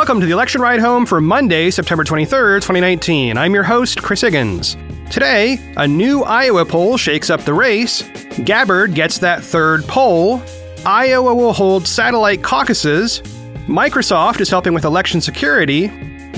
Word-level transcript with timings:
Welcome 0.00 0.20
to 0.20 0.26
the 0.26 0.32
election 0.32 0.62
ride 0.62 0.80
home 0.80 1.04
for 1.04 1.20
Monday, 1.20 1.70
September 1.70 2.04
23rd, 2.04 2.62
2019. 2.62 3.36
I'm 3.36 3.52
your 3.52 3.64
host, 3.64 4.02
Chris 4.02 4.22
Higgins. 4.22 4.78
Today, 5.10 5.58
a 5.76 5.86
new 5.86 6.22
Iowa 6.22 6.64
poll 6.64 6.96
shakes 6.96 7.28
up 7.28 7.42
the 7.42 7.52
race, 7.52 8.02
Gabbard 8.42 8.94
gets 8.94 9.18
that 9.18 9.44
third 9.44 9.84
poll, 9.84 10.42
Iowa 10.86 11.34
will 11.34 11.52
hold 11.52 11.86
satellite 11.86 12.42
caucuses, 12.42 13.20
Microsoft 13.68 14.40
is 14.40 14.48
helping 14.48 14.72
with 14.72 14.86
election 14.86 15.20
security, 15.20 15.88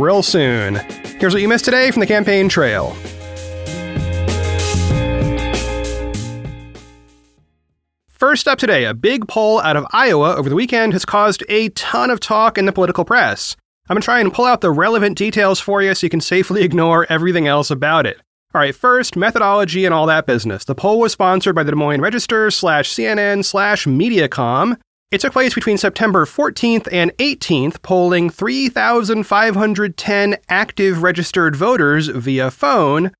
real 0.00 0.22
soon. 0.22 0.80
Here's 1.20 1.34
what 1.34 1.42
you 1.42 1.48
missed 1.48 1.66
today 1.66 1.90
from 1.90 2.00
the 2.00 2.06
campaign 2.06 2.48
trail. 2.48 2.96
First 8.30 8.46
up 8.46 8.60
today, 8.60 8.84
a 8.84 8.94
big 8.94 9.26
poll 9.26 9.60
out 9.60 9.76
of 9.76 9.84
Iowa 9.90 10.36
over 10.36 10.48
the 10.48 10.54
weekend 10.54 10.92
has 10.92 11.04
caused 11.04 11.42
a 11.48 11.70
ton 11.70 12.10
of 12.10 12.20
talk 12.20 12.58
in 12.58 12.64
the 12.64 12.72
political 12.72 13.04
press. 13.04 13.56
I'm 13.88 13.94
going 13.94 14.02
to 14.02 14.04
try 14.04 14.20
and 14.20 14.32
pull 14.32 14.44
out 14.44 14.60
the 14.60 14.70
relevant 14.70 15.18
details 15.18 15.58
for 15.58 15.82
you 15.82 15.92
so 15.96 16.06
you 16.06 16.10
can 16.10 16.20
safely 16.20 16.62
ignore 16.66 17.08
everything 17.10 17.48
else 17.48 17.72
about 17.72 18.06
it. 18.06 18.18
All 18.54 18.60
right, 18.60 18.72
first, 18.72 19.16
methodology 19.16 19.84
and 19.84 19.92
all 19.92 20.06
that 20.06 20.26
business. 20.26 20.64
The 20.64 20.76
poll 20.76 21.00
was 21.00 21.10
sponsored 21.10 21.56
by 21.56 21.64
the 21.64 21.72
Des 21.72 21.76
Moines 21.76 22.02
Register 22.02 22.52
slash 22.52 22.94
CNN 22.94 23.44
slash 23.44 23.84
Mediacom. 23.84 24.76
It 25.10 25.20
took 25.20 25.32
place 25.32 25.56
between 25.56 25.76
September 25.76 26.24
14th 26.24 26.86
and 26.92 27.10
18th, 27.16 27.82
polling 27.82 28.30
3,510 28.30 30.36
active 30.48 31.02
registered 31.02 31.56
voters 31.56 32.06
via 32.06 32.52
phone. 32.52 33.10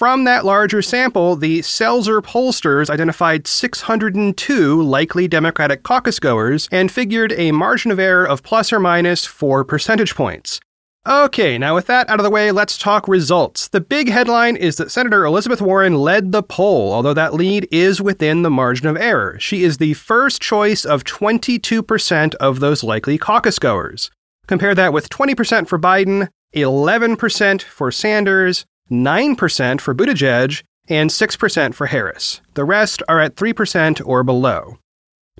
From 0.00 0.24
that 0.24 0.46
larger 0.46 0.80
sample, 0.80 1.36
the 1.36 1.58
Selzer 1.58 2.22
pollsters 2.22 2.88
identified 2.88 3.46
602 3.46 4.82
likely 4.82 5.28
Democratic 5.28 5.82
caucus 5.82 6.18
goers 6.18 6.70
and 6.72 6.90
figured 6.90 7.34
a 7.36 7.52
margin 7.52 7.90
of 7.90 7.98
error 7.98 8.26
of 8.26 8.42
plus 8.42 8.72
or 8.72 8.80
minus 8.80 9.26
4 9.26 9.62
percentage 9.62 10.14
points. 10.14 10.58
Okay, 11.06 11.58
now 11.58 11.74
with 11.74 11.86
that 11.88 12.08
out 12.08 12.18
of 12.18 12.24
the 12.24 12.30
way, 12.30 12.50
let's 12.50 12.78
talk 12.78 13.06
results. 13.08 13.68
The 13.68 13.82
big 13.82 14.08
headline 14.08 14.56
is 14.56 14.76
that 14.76 14.90
Senator 14.90 15.26
Elizabeth 15.26 15.60
Warren 15.60 15.96
led 15.96 16.32
the 16.32 16.42
poll, 16.42 16.94
although 16.94 17.12
that 17.12 17.34
lead 17.34 17.68
is 17.70 18.00
within 18.00 18.40
the 18.40 18.48
margin 18.48 18.86
of 18.86 18.96
error. 18.96 19.38
She 19.38 19.64
is 19.64 19.76
the 19.76 19.92
first 19.92 20.40
choice 20.40 20.86
of 20.86 21.04
22% 21.04 22.34
of 22.36 22.60
those 22.60 22.82
likely 22.82 23.18
caucus 23.18 23.58
goers. 23.58 24.10
Compare 24.46 24.74
that 24.76 24.94
with 24.94 25.10
20% 25.10 25.68
for 25.68 25.78
Biden, 25.78 26.28
11% 26.54 27.60
for 27.60 27.92
Sanders, 27.92 28.64
9% 28.90 29.80
for 29.80 29.94
Buttigieg, 29.94 30.62
and 30.88 31.10
6% 31.10 31.74
for 31.74 31.86
Harris. 31.86 32.40
The 32.54 32.64
rest 32.64 33.02
are 33.08 33.20
at 33.20 33.36
3% 33.36 34.02
or 34.04 34.22
below. 34.22 34.78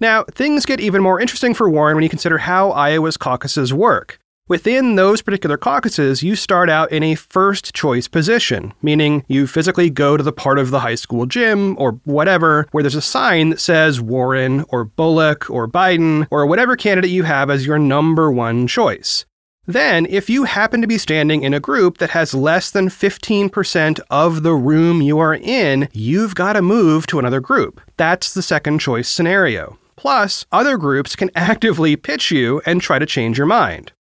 Now, 0.01 0.25
things 0.25 0.65
get 0.65 0.81
even 0.81 1.03
more 1.03 1.21
interesting 1.21 1.53
for 1.53 1.69
Warren 1.69 1.97
when 1.97 2.05
you 2.05 2.09
consider 2.09 2.39
how 2.39 2.71
Iowa's 2.71 3.17
caucuses 3.17 3.75
work. 3.75 4.19
Within 4.49 4.97
those 4.97 5.23
particular 5.23 5.57
caucuses, 5.57 6.25
you 6.25 6.35
start 6.35 6.69
out 6.69 6.91
in 6.91 7.05
a 7.05 7.15
first 7.15 7.73
choice 7.73 8.09
position, 8.09 8.73
meaning 8.83 9.25
you 9.29 9.47
physically 9.47 9.91
go 9.91 10.17
to 10.17 10.25
the 10.25 10.33
part 10.33 10.59
of 10.59 10.73
the 10.73 10.81
high 10.81 10.97
school 10.97 11.25
gym 11.25 11.77
or 11.79 12.01
whatever 12.03 12.67
where 12.73 12.83
there's 12.83 12.97
a 12.97 13.01
sign 13.01 13.51
that 13.51 13.61
says 13.61 14.01
Warren 14.01 14.65
or 14.69 14.85
Bullock 14.85 15.49
or 15.51 15.69
Biden 15.69 16.27
or 16.33 16.47
whatever 16.47 16.75
candidate 16.75 17.13
you 17.13 17.23
have 17.23 17.49
as 17.49 17.65
your 17.65 17.79
number 17.79 18.33
one 18.33 18.67
choice. 18.67 19.25
Then, 19.71 20.07
if 20.07 20.29
you 20.29 20.45
happen 20.45 20.81
to 20.81 20.89
be 20.89 20.99
standing 20.99 21.45
in 21.45 21.55
a 21.55 21.61
group 21.61 21.99
that 21.99 22.11
has 22.11 22.35
less 22.35 22.73
than 22.73 22.89
15% 22.89 24.01
of 24.11 24.43
the 24.43 24.53
room 24.53 25.01
you 25.01 25.21
are 25.21 25.37
in, 25.37 25.89
you've 25.93 26.35
got 26.35 26.55
to 26.55 26.63
move 26.63 27.07
to 27.07 27.21
another 27.21 27.39
group. 27.39 27.81
That's 27.97 28.35
the 28.35 28.43
second 28.43 28.81
choice 28.81 29.09
scenario. 29.09 29.79
Plus, 29.95 30.45
other 30.51 30.77
groups 30.77 31.15
can 31.15 31.31
actively 31.37 31.95
pitch 31.95 32.33
you 32.33 32.61
and 32.67 32.81
try 32.81 32.99
to 32.99 33.07
change 33.07 33.39
your 33.39 33.47
mind. 33.47 33.93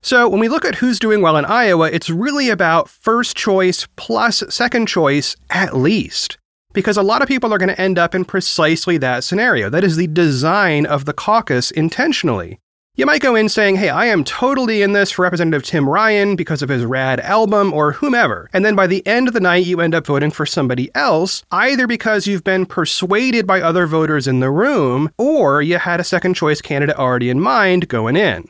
So, 0.00 0.26
when 0.26 0.40
we 0.40 0.48
look 0.48 0.64
at 0.64 0.76
who's 0.76 0.98
doing 0.98 1.20
well 1.20 1.36
in 1.36 1.44
Iowa, 1.44 1.90
it's 1.92 2.08
really 2.08 2.48
about 2.48 2.88
first 2.88 3.36
choice 3.36 3.86
plus 3.96 4.42
second 4.48 4.88
choice 4.88 5.36
at 5.50 5.76
least. 5.76 6.38
Because 6.72 6.96
a 6.96 7.02
lot 7.02 7.20
of 7.20 7.28
people 7.28 7.52
are 7.52 7.58
going 7.58 7.68
to 7.68 7.80
end 7.80 7.98
up 7.98 8.14
in 8.14 8.24
precisely 8.24 8.96
that 8.98 9.22
scenario. 9.24 9.68
That 9.68 9.84
is 9.84 9.96
the 9.96 10.06
design 10.06 10.86
of 10.86 11.04
the 11.04 11.12
caucus 11.12 11.70
intentionally. 11.70 12.58
You 13.00 13.06
might 13.06 13.22
go 13.22 13.34
in 13.34 13.48
saying, 13.48 13.76
hey, 13.76 13.88
I 13.88 14.04
am 14.04 14.24
totally 14.24 14.82
in 14.82 14.92
this 14.92 15.10
for 15.10 15.22
Representative 15.22 15.62
Tim 15.62 15.88
Ryan 15.88 16.36
because 16.36 16.60
of 16.60 16.68
his 16.68 16.84
rad 16.84 17.18
album 17.20 17.72
or 17.72 17.92
whomever. 17.92 18.50
And 18.52 18.62
then 18.62 18.76
by 18.76 18.86
the 18.86 19.02
end 19.06 19.26
of 19.26 19.32
the 19.32 19.40
night, 19.40 19.64
you 19.64 19.80
end 19.80 19.94
up 19.94 20.04
voting 20.04 20.30
for 20.30 20.44
somebody 20.44 20.94
else, 20.94 21.42
either 21.50 21.86
because 21.86 22.26
you've 22.26 22.44
been 22.44 22.66
persuaded 22.66 23.46
by 23.46 23.62
other 23.62 23.86
voters 23.86 24.28
in 24.28 24.40
the 24.40 24.50
room 24.50 25.08
or 25.16 25.62
you 25.62 25.78
had 25.78 25.98
a 25.98 26.04
second 26.04 26.34
choice 26.34 26.60
candidate 26.60 26.96
already 26.96 27.30
in 27.30 27.40
mind 27.40 27.88
going 27.88 28.16
in. 28.16 28.44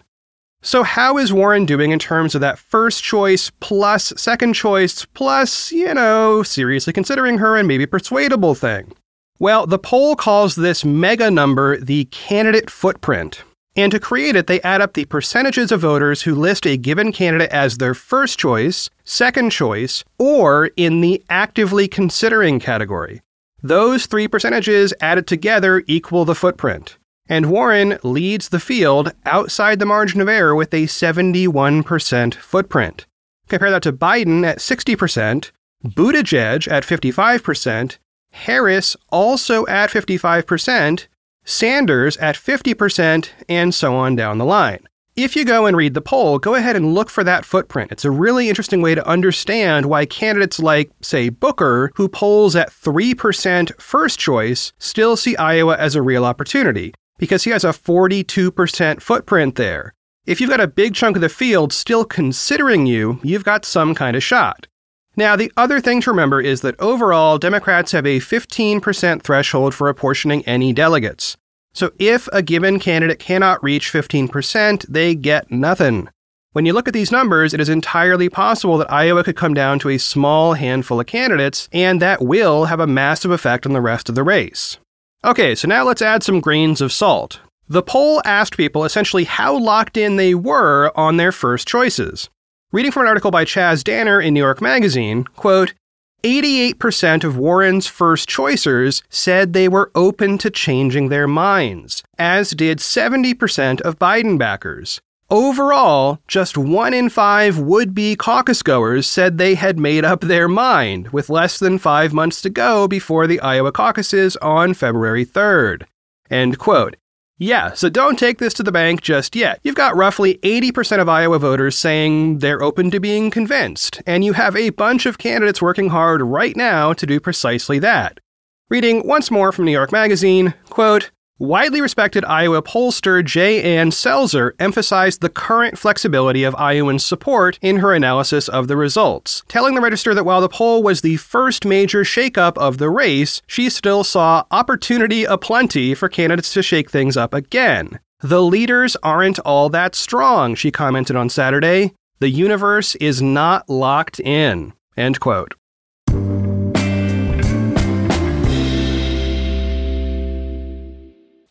So, 0.63 0.83
how 0.83 1.17
is 1.17 1.33
Warren 1.33 1.65
doing 1.65 1.93
in 1.93 2.01
terms 2.01 2.35
of 2.35 2.41
that 2.41 2.59
first 2.59 3.05
choice 3.05 3.53
plus 3.61 4.13
second 4.17 4.55
choice 4.55 5.05
plus, 5.15 5.71
you 5.71 5.95
know, 5.95 6.43
seriously 6.43 6.93
considering 6.93 7.39
her 7.39 7.57
and 7.57 7.69
maybe 7.69 7.87
persuadable 7.87 8.57
thing? 8.57 8.95
Well, 9.39 9.69
the 9.69 9.79
poll 9.79 10.17
calls 10.17 10.57
this 10.57 10.85
mega 10.85 11.31
number 11.31 11.77
the 11.77 12.07
candidate 12.07 12.69
footprint. 12.69 13.45
And 13.77 13.93
to 13.93 14.01
create 14.01 14.37
it, 14.37 14.47
they 14.47 14.61
add 14.63 14.81
up 14.81 14.95
the 14.95 15.05
percentages 15.05 15.71
of 15.71 15.81
voters 15.81 16.23
who 16.23 16.35
list 16.35 16.67
a 16.67 16.77
given 16.77 17.13
candidate 17.13 17.51
as 17.51 17.79
their 17.79 17.95
first 17.95 18.39
choice, 18.39 18.91
second 19.05 19.51
choice, 19.51 20.05
or 20.19 20.71
in 20.77 21.01
the 21.01 21.23
actively 21.31 21.87
considering 21.87 22.59
category. 22.59 23.23
Those 23.63 24.07
three 24.07 24.27
percentages 24.27 24.93
added 25.01 25.27
together 25.27 25.85
equal 25.87 26.25
the 26.25 26.35
footprint 26.35 26.97
and 27.31 27.47
Warren 27.47 27.97
leads 28.03 28.49
the 28.49 28.59
field 28.59 29.13
outside 29.25 29.79
the 29.79 29.87
margin 29.87 30.21
of 30.21 30.29
error 30.29 30.55
with 30.55 30.75
a 30.75 30.83
71% 30.83 32.35
footprint. 32.35 33.07
Compare 33.49 33.71
that 33.71 33.85
to 33.85 33.93
Biden 33.93 34.45
at 34.45 34.59
60%, 34.59 35.53
Buttigieg 35.87 36.69
at 36.69 36.83
55%, 36.83 37.99
Harris 38.33 38.97
also 39.11 39.65
at 39.69 39.91
55%, 39.91 41.07
Sanders 41.51 42.17
at 42.19 42.37
50%, 42.37 43.29
and 43.49 43.75
so 43.75 43.97
on 43.97 44.15
down 44.15 44.39
the 44.39 44.45
line. 44.45 44.87
If 45.17 45.35
you 45.35 45.45
go 45.45 45.67
and 45.67 45.77
read 45.77 45.95
the 45.95 46.01
poll, 46.01 46.39
go 46.39 46.55
ahead 46.55 46.77
and 46.77 46.95
look 46.95 47.11
for 47.11 47.25
that 47.25 47.45
footprint. 47.45 47.91
It's 47.91 48.05
a 48.05 48.11
really 48.11 48.49
interesting 48.49 48.81
way 48.81 48.95
to 48.95 49.07
understand 49.07 49.87
why 49.87 50.07
candidates 50.07 50.61
like, 50.61 50.93
say, 51.03 51.29
Booker, 51.29 51.91
who 51.97 52.09
polls 52.09 52.55
at 52.55 52.71
3% 52.71 53.79
first 53.81 54.19
choice, 54.19 54.73
still 54.79 55.17
see 55.17 55.37
Iowa 55.37 55.77
as 55.77 55.97
a 55.97 56.03
real 56.03 56.25
opportunity 56.25 56.95
because 57.19 57.43
he 57.45 57.51
has 57.51 57.65
a 57.65 57.69
42% 57.69 59.03
footprint 59.03 59.57
there. 59.57 59.93
If 60.27 60.41
you've 60.41 60.51
got 60.51 60.61
a 60.61 60.69
big 60.69 60.95
chunk 60.95 61.17
of 61.17 61.23
the 61.23 61.29
field 61.29 61.73
still 61.73 62.05
considering 62.05 62.87
you, 62.87 63.19
you've 63.25 63.45
got 63.45 63.65
some 63.65 63.95
kind 63.95 64.17
of 64.17 64.23
shot. 64.23 64.69
Now, 65.17 65.35
the 65.35 65.53
other 65.57 65.81
thing 65.81 66.01
to 66.03 66.11
remember 66.11 66.41
is 66.41 66.61
that 66.61 66.79
overall, 66.79 67.37
Democrats 67.37 67.93
have 67.93 68.07
a 68.07 68.21
15% 68.21 69.23
threshold 69.23 69.75
for 69.75 69.89
apportioning 69.89 70.47
any 70.47 70.73
delegates. 70.73 71.37
So 71.73 71.93
if 71.99 72.29
a 72.33 72.43
given 72.43 72.79
candidate 72.79 73.19
cannot 73.19 73.63
reach 73.63 73.93
15%, 73.93 74.87
they 74.89 75.15
get 75.15 75.51
nothing. 75.51 76.09
When 76.53 76.67
you 76.67 76.73
look 76.73 76.89
at 76.89 76.95
these 76.95 77.13
numbers, 77.13 77.55
it 77.55 77.61
is 77.61 77.69
entirely 77.69 78.29
possible 78.29 78.77
that 78.79 78.93
Iowa 78.93 79.23
could 79.23 79.37
come 79.37 79.55
down 79.55 79.79
to 79.81 79.89
a 79.89 79.99
small 79.99 80.55
handful 80.55 80.99
of 80.99 81.07
candidates, 81.07 81.69
and 81.73 82.03
that 82.03 82.23
will 82.23 82.65
have 82.65 82.81
a 82.81 82.89
massive 82.89 83.31
effect 83.31 83.67
on 83.67 83.73
the 83.73 83.81
rest 83.81 84.09
of 84.09 84.17
the 84.17 84.25
race. 84.25 84.77
Okay, 85.25 85.55
so 85.55 85.69
now 85.69 85.85
let's 85.85 86.03
add 86.03 86.25
some 86.25 86.41
grains 86.41 86.81
of 86.81 86.93
salt. 86.93 87.39
The 87.69 87.83
poll 87.83 88.21
asked 88.25 88.57
people 88.57 88.85
essentially 88.85 89.23
how 89.23 89.57
locked 89.57 89.97
in 89.97 90.17
they 90.17 90.35
were 90.35 90.91
on 90.97 91.19
their 91.19 91.31
first 91.31 91.69
choices. 91.69 92.29
Reading 92.73 92.91
from 92.91 93.03
an 93.03 93.09
article 93.09 93.31
by 93.31 93.45
Chas 93.45 93.85
Danner 93.85 94.21
in 94.21 94.35
New 94.35 94.41
York 94.41 94.61
Magazine, 94.61 95.23
quote, 95.37 95.75
88% 96.23 97.25
of 97.25 97.37
Warren's 97.37 97.87
first 97.87 98.29
choicers 98.29 99.03
said 99.09 99.53
they 99.53 99.69
were 99.69 99.91
open 99.95 100.39
to 100.39 100.51
changing 100.51 101.09
their 101.09 101.27
minds, 101.27 102.03
as 102.19 102.51
did 102.51 102.79
70% 102.79 103.81
of 103.81 103.99
Biden 103.99 104.39
backers. 104.39 105.01
Overall, 105.31 106.19
just 106.27 106.59
one 106.59 106.93
in 106.93 107.09
five 107.09 107.57
would 107.59 107.95
be 107.95 108.17
caucus 108.17 108.63
goers 108.63 109.07
said 109.07 109.39
they 109.39 109.55
had 109.55 109.79
made 109.79 110.05
up 110.05 110.23
their 110.23 110.49
mind, 110.49 111.09
with 111.09 111.31
less 111.31 111.59
than 111.59 111.79
five 111.79 112.13
months 112.13 112.43
to 112.43 112.51
go 112.51 112.89
before 112.89 113.27
the 113.27 113.41
Iowa 113.41 113.71
caucuses 113.71 114.37
on 114.39 114.75
February 114.75 115.25
3rd. 115.25 115.85
End 116.31 116.59
quote. 116.59 116.97
Yeah, 117.43 117.73
so 117.73 117.89
don't 117.89 118.19
take 118.19 118.37
this 118.37 118.53
to 118.55 118.63
the 118.63 118.71
bank 118.71 119.01
just 119.01 119.35
yet. 119.35 119.61
You've 119.63 119.75
got 119.75 119.97
roughly 119.97 120.35
80% 120.43 121.01
of 121.01 121.09
Iowa 121.09 121.39
voters 121.39 121.79
saying 121.79 122.41
they're 122.41 122.63
open 122.63 122.91
to 122.91 123.01
being 123.01 123.31
convinced, 123.31 124.03
and 124.05 124.23
you 124.23 124.35
have 124.35 124.55
a 124.55 124.69
bunch 124.69 125.07
of 125.07 125.17
candidates 125.17 125.63
working 125.63 125.89
hard 125.89 126.21
right 126.21 126.55
now 126.55 126.93
to 126.93 127.07
do 127.07 127.19
precisely 127.19 127.79
that. 127.79 128.21
Reading 128.69 129.07
once 129.07 129.31
more 129.31 129.53
from 129.53 129.65
New 129.65 129.73
York 129.73 129.91
Magazine, 129.91 130.53
quote, 130.69 131.13
Widely 131.41 131.81
respected 131.81 132.23
Iowa 132.27 132.61
pollster 132.61 133.25
J. 133.25 133.63
Ann 133.63 133.93
Selzer 133.93 134.53
emphasized 134.59 135.23
the 135.23 135.31
current 135.31 135.79
flexibility 135.79 136.45
of 136.45 136.55
Iowans' 136.57 137.03
support 137.03 137.59
in 137.63 137.79
her 137.79 137.95
analysis 137.95 138.47
of 138.47 138.69
the 138.69 138.77
results, 138.77 139.43
telling 139.49 139.75
the 139.75 139.81
Register 139.81 140.13
that 140.13 140.27
while 140.27 140.43
the 140.43 140.51
poll 140.51 140.83
was 140.83 141.01
the 141.01 141.17
first 141.17 141.65
major 141.65 142.03
shakeup 142.03 142.59
of 142.59 142.77
the 142.77 142.91
race, 142.91 143.41
she 143.47 143.71
still 143.71 144.05
saw 144.05 144.45
opportunity 144.51 145.25
aplenty 145.25 145.95
for 145.95 146.11
candidates 146.11 146.53
to 146.53 146.63
shake 146.63 146.91
things 146.91 147.17
up 147.17 147.33
again. 147.33 148.01
The 148.21 148.43
leaders 148.43 148.95
aren't 149.03 149.39
all 149.39 149.71
that 149.71 149.95
strong, 149.95 150.55
she 150.55 150.71
commented 150.71 151.17
on 151.17 151.31
Saturday. 151.31 151.95
The 152.19 152.29
universe 152.29 152.97
is 152.97 153.23
not 153.23 153.67
locked 153.67 154.21
in. 154.21 154.75
End 154.95 155.21
quote. 155.21 155.55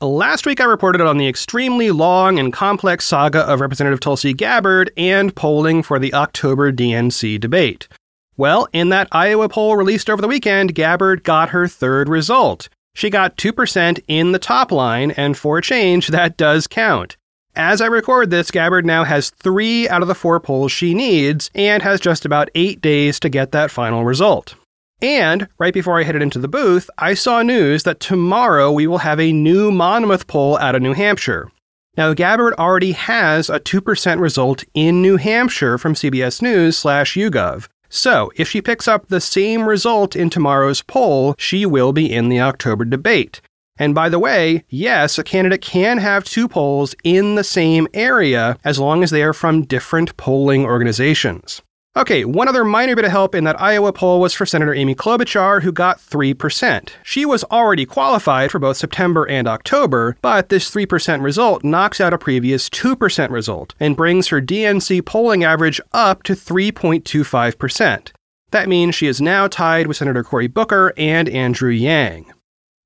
Last 0.01 0.45
week, 0.45 0.61
I 0.61 0.63
reported 0.63 1.01
on 1.01 1.17
the 1.17 1.27
extremely 1.27 1.91
long 1.91 2.39
and 2.39 2.53
complex 2.53 3.05
saga 3.05 3.39
of 3.39 3.59
Representative 3.59 3.99
Tulsi 3.99 4.33
Gabbard 4.33 4.93
and 4.95 5.35
polling 5.35 5.83
for 5.83 5.99
the 5.99 6.13
October 6.13 6.71
DNC 6.71 7.37
debate. 7.37 7.89
Well, 8.37 8.69
in 8.71 8.87
that 8.89 9.09
Iowa 9.11 9.49
poll 9.49 9.75
released 9.75 10.09
over 10.09 10.21
the 10.21 10.27
weekend, 10.29 10.73
Gabbard 10.73 11.25
got 11.25 11.49
her 11.49 11.67
third 11.67 12.07
result. 12.07 12.69
She 12.95 13.09
got 13.09 13.35
2% 13.35 13.99
in 14.07 14.31
the 14.31 14.39
top 14.39 14.71
line, 14.71 15.11
and 15.11 15.37
for 15.37 15.57
a 15.57 15.61
change, 15.61 16.07
that 16.07 16.37
does 16.37 16.65
count. 16.65 17.17
As 17.57 17.81
I 17.81 17.87
record 17.87 18.29
this, 18.29 18.51
Gabbard 18.51 18.85
now 18.85 19.03
has 19.03 19.31
three 19.31 19.89
out 19.89 20.01
of 20.01 20.07
the 20.07 20.15
four 20.15 20.39
polls 20.39 20.71
she 20.71 20.93
needs 20.93 21.51
and 21.53 21.83
has 21.83 21.99
just 21.99 22.23
about 22.23 22.49
eight 22.55 22.79
days 22.79 23.19
to 23.19 23.27
get 23.27 23.51
that 23.51 23.69
final 23.69 24.05
result. 24.05 24.55
And 25.01 25.47
right 25.57 25.73
before 25.73 25.99
I 25.99 26.03
headed 26.03 26.21
into 26.21 26.39
the 26.39 26.47
booth, 26.47 26.89
I 26.97 27.13
saw 27.13 27.41
news 27.41 27.83
that 27.83 27.99
tomorrow 27.99 28.71
we 28.71 28.87
will 28.87 28.97
have 28.99 29.19
a 29.19 29.31
new 29.31 29.71
Monmouth 29.71 30.27
poll 30.27 30.57
out 30.57 30.75
of 30.75 30.81
New 30.81 30.93
Hampshire. 30.93 31.49
Now, 31.97 32.13
Gabbard 32.13 32.53
already 32.53 32.91
has 32.93 33.49
a 33.49 33.59
2% 33.59 34.19
result 34.19 34.63
in 34.73 35.01
New 35.01 35.17
Hampshire 35.17 35.77
from 35.77 35.95
CBS 35.95 36.41
News 36.41 36.77
slash 36.77 37.15
YouGov. 37.15 37.67
So, 37.89 38.31
if 38.35 38.47
she 38.47 38.61
picks 38.61 38.87
up 38.87 39.07
the 39.07 39.19
same 39.19 39.67
result 39.67 40.15
in 40.15 40.29
tomorrow's 40.29 40.81
poll, 40.81 41.33
she 41.37 41.65
will 41.65 41.91
be 41.91 42.11
in 42.11 42.29
the 42.29 42.39
October 42.39 42.85
debate. 42.85 43.41
And 43.77 43.95
by 43.95 44.09
the 44.09 44.19
way, 44.19 44.65
yes, 44.69 45.17
a 45.17 45.23
candidate 45.23 45.61
can 45.61 45.97
have 45.97 46.25
two 46.25 46.47
polls 46.47 46.93
in 47.03 47.35
the 47.35 47.43
same 47.43 47.87
area 47.93 48.57
as 48.63 48.77
long 48.77 49.03
as 49.03 49.09
they 49.09 49.23
are 49.23 49.33
from 49.33 49.63
different 49.63 50.15
polling 50.17 50.65
organizations. 50.65 51.61
Okay, 51.99 52.23
one 52.23 52.47
other 52.47 52.63
minor 52.63 52.95
bit 52.95 53.03
of 53.03 53.11
help 53.11 53.35
in 53.35 53.43
that 53.43 53.59
Iowa 53.59 53.91
poll 53.91 54.21
was 54.21 54.33
for 54.33 54.45
Senator 54.45 54.73
Amy 54.73 54.95
Klobuchar, 54.95 55.63
who 55.63 55.73
got 55.73 55.99
3%. 55.99 56.91
She 57.03 57.25
was 57.25 57.43
already 57.51 57.85
qualified 57.85 58.51
for 58.51 58.59
both 58.59 58.77
September 58.77 59.27
and 59.27 59.49
October, 59.49 60.15
but 60.21 60.47
this 60.47 60.71
3% 60.71 61.21
result 61.21 61.61
knocks 61.61 61.99
out 61.99 62.13
a 62.13 62.17
previous 62.17 62.69
2% 62.69 63.31
result 63.31 63.75
and 63.81 63.97
brings 63.97 64.29
her 64.29 64.41
DNC 64.41 65.03
polling 65.05 65.43
average 65.43 65.81
up 65.91 66.23
to 66.23 66.35
3.25%. 66.35 68.11
That 68.51 68.69
means 68.69 68.95
she 68.95 69.07
is 69.07 69.19
now 69.19 69.49
tied 69.49 69.87
with 69.87 69.97
Senator 69.97 70.23
Cory 70.23 70.47
Booker 70.47 70.93
and 70.95 71.27
Andrew 71.27 71.69
Yang. 71.69 72.31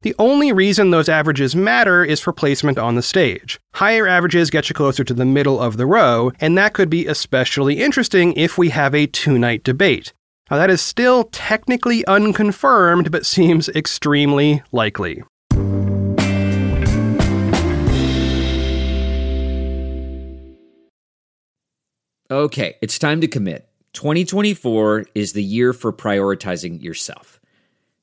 The 0.03 0.13
only 0.19 0.51
reason 0.51 0.91
those 0.91 1.07
averages 1.07 1.55
matter 1.55 2.03
is 2.03 2.19
for 2.19 2.33
placement 2.33 2.77
on 2.77 2.95
the 2.95 3.01
stage. 3.01 3.57
Higher 3.75 4.05
averages 4.05 4.49
get 4.49 4.67
you 4.67 4.75
closer 4.75 5.05
to 5.05 5.13
the 5.13 5.23
middle 5.23 5.61
of 5.61 5.77
the 5.77 5.85
row, 5.85 6.33
and 6.41 6.57
that 6.57 6.73
could 6.73 6.89
be 6.89 7.07
especially 7.07 7.81
interesting 7.81 8.33
if 8.33 8.57
we 8.57 8.69
have 8.71 8.93
a 8.93 9.07
two 9.07 9.39
night 9.39 9.63
debate. 9.63 10.11
Now, 10.51 10.57
that 10.57 10.69
is 10.69 10.81
still 10.81 11.29
technically 11.31 12.05
unconfirmed, 12.05 13.13
but 13.13 13.25
seems 13.25 13.69
extremely 13.69 14.61
likely. 14.73 15.23
Okay, 22.29 22.75
it's 22.81 22.99
time 22.99 23.21
to 23.21 23.27
commit. 23.29 23.69
2024 23.93 25.05
is 25.15 25.31
the 25.31 25.43
year 25.43 25.71
for 25.71 25.93
prioritizing 25.93 26.83
yourself. 26.83 27.39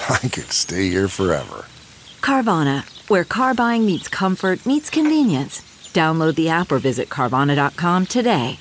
I 0.08 0.28
could 0.28 0.52
stay 0.52 0.88
here 0.88 1.08
forever. 1.08 1.66
Carvana, 2.20 2.84
where 3.08 3.24
car 3.24 3.54
buying 3.54 3.86
meets 3.86 4.08
comfort, 4.08 4.64
meets 4.66 4.90
convenience. 4.90 5.60
Download 5.92 6.34
the 6.34 6.48
app 6.48 6.72
or 6.72 6.78
visit 6.78 7.08
Carvana.com 7.08 8.06
today. 8.06 8.58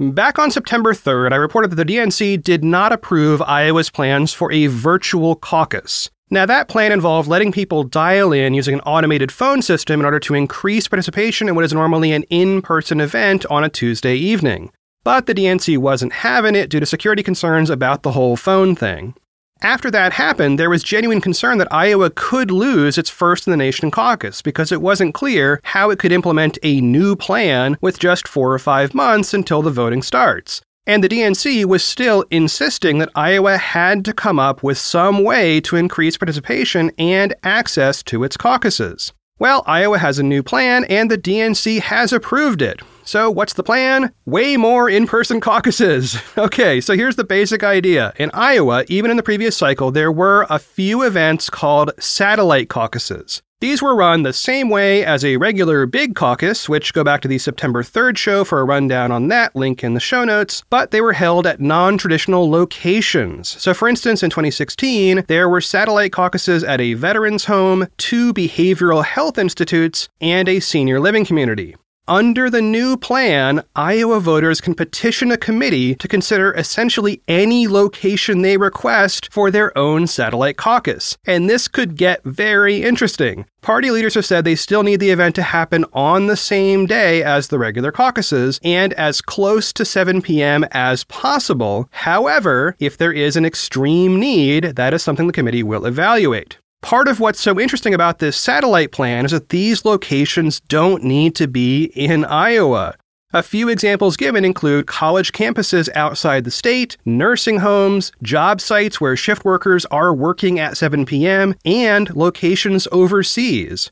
Back 0.00 0.40
on 0.40 0.50
September 0.50 0.92
3rd, 0.92 1.32
I 1.32 1.36
reported 1.36 1.70
that 1.70 1.76
the 1.76 1.84
DNC 1.84 2.42
did 2.42 2.64
not 2.64 2.92
approve 2.92 3.40
Iowa's 3.40 3.90
plans 3.90 4.32
for 4.32 4.50
a 4.50 4.66
virtual 4.66 5.36
caucus. 5.36 6.10
Now, 6.30 6.46
that 6.46 6.66
plan 6.66 6.90
involved 6.90 7.28
letting 7.28 7.52
people 7.52 7.84
dial 7.84 8.32
in 8.32 8.54
using 8.54 8.74
an 8.74 8.80
automated 8.80 9.30
phone 9.30 9.62
system 9.62 10.00
in 10.00 10.04
order 10.04 10.18
to 10.18 10.34
increase 10.34 10.88
participation 10.88 11.48
in 11.48 11.54
what 11.54 11.64
is 11.64 11.72
normally 11.72 12.10
an 12.10 12.24
in 12.24 12.60
person 12.60 13.00
event 13.00 13.46
on 13.46 13.62
a 13.62 13.68
Tuesday 13.68 14.16
evening. 14.16 14.72
But 15.04 15.26
the 15.26 15.34
DNC 15.34 15.78
wasn't 15.78 16.14
having 16.14 16.54
it 16.54 16.70
due 16.70 16.80
to 16.80 16.86
security 16.86 17.22
concerns 17.22 17.68
about 17.68 18.02
the 18.02 18.12
whole 18.12 18.36
phone 18.36 18.74
thing. 18.74 19.14
After 19.62 19.90
that 19.90 20.14
happened, 20.14 20.58
there 20.58 20.70
was 20.70 20.82
genuine 20.82 21.20
concern 21.20 21.58
that 21.58 21.72
Iowa 21.72 22.10
could 22.10 22.50
lose 22.50 22.98
its 22.98 23.08
first 23.08 23.46
in 23.46 23.50
the 23.50 23.56
nation 23.56 23.90
caucus 23.90 24.42
because 24.42 24.72
it 24.72 24.82
wasn't 24.82 25.14
clear 25.14 25.60
how 25.62 25.90
it 25.90 25.98
could 25.98 26.12
implement 26.12 26.58
a 26.62 26.80
new 26.80 27.16
plan 27.16 27.76
with 27.80 27.98
just 27.98 28.26
four 28.26 28.52
or 28.52 28.58
five 28.58 28.94
months 28.94 29.32
until 29.32 29.62
the 29.62 29.70
voting 29.70 30.02
starts. 30.02 30.60
And 30.86 31.02
the 31.02 31.08
DNC 31.08 31.64
was 31.64 31.84
still 31.84 32.24
insisting 32.30 32.98
that 32.98 33.10
Iowa 33.14 33.56
had 33.56 34.04
to 34.06 34.12
come 34.12 34.38
up 34.38 34.62
with 34.62 34.76
some 34.76 35.22
way 35.22 35.60
to 35.62 35.76
increase 35.76 36.18
participation 36.18 36.90
and 36.98 37.34
access 37.42 38.02
to 38.04 38.24
its 38.24 38.36
caucuses. 38.36 39.12
Well, 39.40 39.64
Iowa 39.66 39.98
has 39.98 40.20
a 40.20 40.22
new 40.22 40.44
plan, 40.44 40.84
and 40.84 41.10
the 41.10 41.18
DNC 41.18 41.80
has 41.80 42.12
approved 42.12 42.62
it. 42.62 42.80
So, 43.02 43.28
what's 43.30 43.54
the 43.54 43.64
plan? 43.64 44.12
Way 44.24 44.56
more 44.56 44.88
in 44.88 45.08
person 45.08 45.40
caucuses. 45.40 46.16
Okay, 46.38 46.80
so 46.80 46.94
here's 46.94 47.16
the 47.16 47.24
basic 47.24 47.62
idea. 47.64 48.12
In 48.16 48.30
Iowa, 48.34 48.84
even 48.88 49.10
in 49.10 49.16
the 49.16 49.22
previous 49.22 49.56
cycle, 49.56 49.90
there 49.90 50.12
were 50.12 50.46
a 50.50 50.58
few 50.58 51.02
events 51.02 51.48
called 51.48 51.90
satellite 51.98 52.68
caucuses. 52.68 53.42
These 53.60 53.80
were 53.80 53.94
run 53.94 54.24
the 54.24 54.32
same 54.32 54.68
way 54.68 55.04
as 55.04 55.24
a 55.24 55.36
regular 55.36 55.86
big 55.86 56.14
caucus, 56.14 56.68
which 56.68 56.92
go 56.92 57.04
back 57.04 57.22
to 57.22 57.28
the 57.28 57.38
September 57.38 57.82
3rd 57.82 58.18
show 58.18 58.44
for 58.44 58.60
a 58.60 58.64
rundown 58.64 59.10
on 59.10 59.28
that, 59.28 59.54
link 59.56 59.82
in 59.82 59.94
the 59.94 60.00
show 60.00 60.24
notes, 60.24 60.62
but 60.70 60.90
they 60.90 61.00
were 61.00 61.12
held 61.12 61.46
at 61.46 61.60
non 61.60 61.96
traditional 61.96 62.50
locations. 62.50 63.48
So, 63.62 63.72
for 63.72 63.88
instance, 63.88 64.22
in 64.22 64.30
2016, 64.30 65.24
there 65.28 65.48
were 65.48 65.60
satellite 65.60 66.12
caucuses 66.12 66.64
at 66.64 66.80
a 66.80 66.94
veterans 66.94 67.46
home, 67.46 67.86
two 67.96 68.34
behavioral 68.34 69.04
health 69.04 69.38
institutes, 69.38 70.08
and 70.20 70.48
a 70.48 70.60
senior 70.60 71.00
living 71.00 71.24
community. 71.24 71.76
Under 72.06 72.50
the 72.50 72.60
new 72.60 72.98
plan, 72.98 73.64
Iowa 73.74 74.20
voters 74.20 74.60
can 74.60 74.74
petition 74.74 75.30
a 75.30 75.38
committee 75.38 75.94
to 75.94 76.06
consider 76.06 76.52
essentially 76.52 77.22
any 77.28 77.66
location 77.66 78.42
they 78.42 78.58
request 78.58 79.32
for 79.32 79.50
their 79.50 79.76
own 79.78 80.06
satellite 80.06 80.58
caucus. 80.58 81.16
And 81.24 81.48
this 81.48 81.66
could 81.66 81.96
get 81.96 82.22
very 82.22 82.82
interesting. 82.82 83.46
Party 83.62 83.90
leaders 83.90 84.16
have 84.16 84.26
said 84.26 84.44
they 84.44 84.54
still 84.54 84.82
need 84.82 85.00
the 85.00 85.08
event 85.08 85.34
to 85.36 85.42
happen 85.42 85.86
on 85.94 86.26
the 86.26 86.36
same 86.36 86.84
day 86.84 87.22
as 87.22 87.48
the 87.48 87.58
regular 87.58 87.90
caucuses 87.90 88.60
and 88.62 88.92
as 88.92 89.22
close 89.22 89.72
to 89.72 89.86
7 89.86 90.20
p.m. 90.20 90.66
as 90.72 91.04
possible. 91.04 91.88
However, 91.90 92.76
if 92.80 92.98
there 92.98 93.14
is 93.14 93.34
an 93.34 93.46
extreme 93.46 94.20
need, 94.20 94.76
that 94.76 94.92
is 94.92 95.02
something 95.02 95.26
the 95.26 95.32
committee 95.32 95.62
will 95.62 95.86
evaluate. 95.86 96.58
Part 96.84 97.08
of 97.08 97.18
what's 97.18 97.40
so 97.40 97.58
interesting 97.58 97.94
about 97.94 98.18
this 98.18 98.36
satellite 98.36 98.92
plan 98.92 99.24
is 99.24 99.30
that 99.30 99.48
these 99.48 99.86
locations 99.86 100.60
don't 100.60 101.02
need 101.02 101.34
to 101.36 101.48
be 101.48 101.84
in 101.96 102.26
Iowa. 102.26 102.94
A 103.32 103.42
few 103.42 103.70
examples 103.70 104.18
given 104.18 104.44
include 104.44 104.86
college 104.86 105.32
campuses 105.32 105.88
outside 105.94 106.44
the 106.44 106.50
state, 106.50 106.98
nursing 107.06 107.60
homes, 107.60 108.12
job 108.22 108.60
sites 108.60 109.00
where 109.00 109.16
shift 109.16 109.46
workers 109.46 109.86
are 109.86 110.12
working 110.12 110.60
at 110.60 110.76
7 110.76 111.06
p.m., 111.06 111.54
and 111.64 112.14
locations 112.14 112.86
overseas. 112.92 113.90